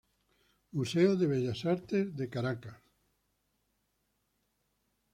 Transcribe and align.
Museo 0.77 1.11
de 1.15 1.27
Bellas 1.33 1.61
Artes 1.73 2.15
de 2.15 2.27
Caracas. 2.27 2.81